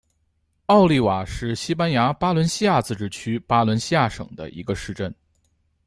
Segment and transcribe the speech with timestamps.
[0.65, 5.13] 奥利瓦是西班牙巴伦西亚自治区巴伦西亚省的一个市镇。